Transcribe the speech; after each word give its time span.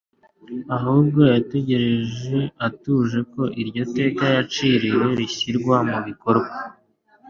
ahubwo 0.75 1.19
yategereje 1.33 2.39
atuje 2.67 3.19
ko 3.33 3.41
iryo 3.61 3.83
teka 3.97 4.23
yaciriwe 4.35 5.05
rishyirwa 5.19 5.75
mu 5.89 5.99
bikorwa. 6.07 6.51